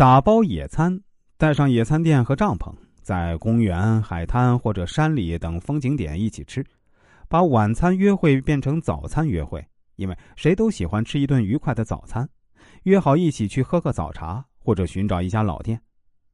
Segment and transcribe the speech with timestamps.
[0.00, 0.98] 打包野餐，
[1.36, 6.64] 带上野餐垫和帐篷，在公园、海滩或者山里等风景点一起吃，
[7.28, 9.62] 把晚餐约会变成早餐约会，
[9.96, 12.26] 因为谁都喜欢吃一顿愉快的早餐。
[12.84, 15.78] 约好一起去喝个早茶，或者寻找一家老店。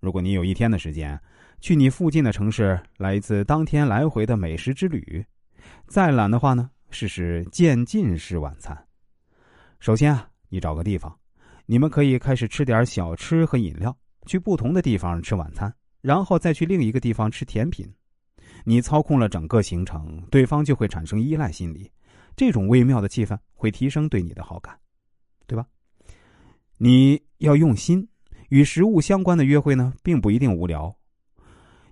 [0.00, 1.16] 如果你有一天的时间，
[1.60, 5.24] 去你附近的城市来一次当天来回的美食之旅。
[5.86, 8.76] 再懒的话呢，试试渐进式晚餐。
[9.78, 11.16] 首先啊，你找个地方，
[11.66, 17.88] 你们可以开始吃点小吃和饮料，去不同的地方吃晚餐，然后再去另一个地方吃甜品。
[18.64, 21.90] 你操控了整个行程，对方就会产生依赖心理。
[22.36, 24.78] 这种微妙的气氛会提升对你的好感，
[25.46, 25.66] 对吧？
[26.78, 28.08] 你要用心，
[28.48, 30.94] 与食物相关的约会呢，并不一定无聊。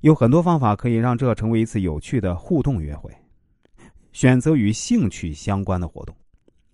[0.00, 3.14] 有很多方法可以让这成为一次有趣的互动约会。
[4.12, 6.16] 选择与兴趣相关的活动。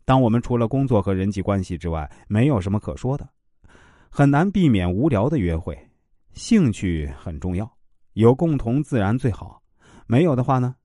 [0.06, 3.28] 当我们除了工作和人际关系之外，没有什么可说的，
[4.08, 5.76] 很难避免无聊的约会。
[6.32, 7.68] 兴趣很重要，
[8.12, 9.60] 有共同自然最好。
[10.06, 10.76] 没有的话呢，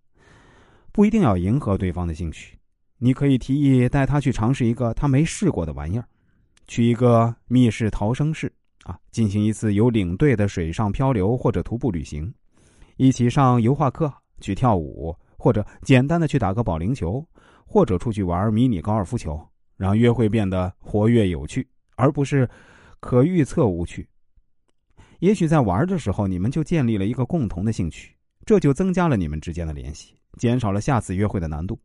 [0.92, 2.58] 不一定要迎合对方的兴趣。
[2.98, 6.06] 你可以提议带他去尝试一个他没试过的玩意儿，
[6.68, 8.52] 去一个密室逃生室
[8.86, 12.34] 啊，进行一次有领队的水上漂流或者徒步旅行，
[12.98, 17.24] 一起上油画课，去跳舞，或者简单的去打个保龄球。
[17.72, 19.42] 或者出去玩迷你高尔夫球，
[19.78, 22.48] 让约会变得活跃有趣，而不是
[23.00, 24.06] 可预测无趣。
[25.20, 28.14] 也许在玩的时候，你们就建立了一个共同的兴趣，
[28.46, 31.80] 这就增加了你们之间的联系，减少了下次约会的难度。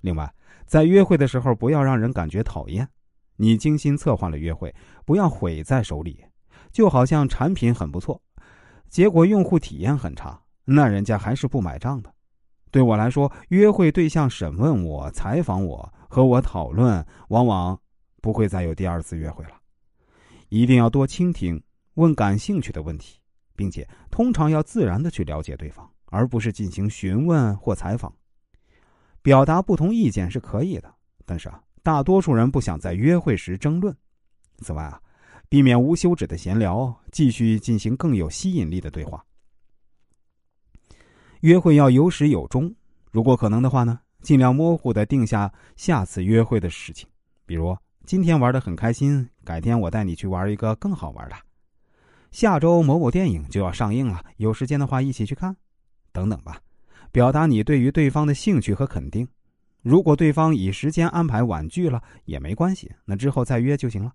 [0.00, 0.28] 另外，
[0.66, 2.88] 在约会的时候，不要让人感觉讨厌。
[3.36, 4.74] 你精心策划了约会，
[5.04, 6.24] 不要毁在手里。
[6.72, 8.20] 就好像产品很不错，
[8.88, 12.12] 结果用户体验很差，那人家还是不买账的。
[12.70, 17.78] 对我来说，约会对象审问我、采访我、和我讨论，往往
[18.20, 19.52] 不会再有第二次约会了。
[20.48, 21.62] 一定要多倾听，
[21.94, 23.18] 问感兴趣的问题，
[23.56, 28.12] 并且通常要自然的去了解对方，而不是进行询问或采访。
[29.22, 30.94] 表达不同意见是可以的，
[31.26, 33.94] 但是啊，大多数人不想在约会时争论。
[34.58, 35.00] 此外啊，
[35.48, 39.24] 避免无休止的闲聊，继续进行更有吸引力的对话。
[41.40, 42.74] 约会要有始有终，
[43.10, 47.08] 如果可能的话呢，尽量模糊的定下下次约会的事情，
[47.46, 51.36] 比如今天玩的很开心，改天我带你去玩一个更好玩的。
[52.32, 55.56] 下周某某电影就要上映了，有时间的话一起去看，
[56.12, 56.60] 等等吧。
[57.12, 59.26] 表达你对于对方的兴趣和肯定。
[59.80, 64.12] 如果对方以时间安排婉拒了也没关系，那之后再约就行了。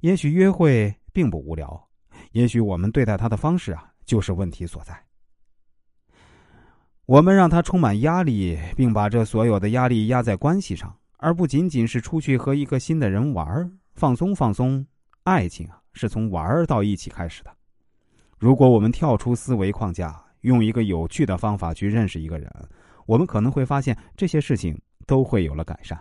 [0.00, 1.88] 也许约会并不无聊，
[2.32, 5.09] 也许我们对待他的方式啊就是问题所在。
[7.10, 14.86] 我们让他充满压力，并把这所有的压力压在关系上，而不仅仅是出去和一个新的人玩儿放松放松。
[15.24, 17.50] 爱情啊，是从玩儿到一起开始的。
[18.38, 22.48] 如果我们跳出思维框架，用一个有趣的方法去认识一个人，
[23.06, 26.00] 我们可能会发现这些事情都会有了改善。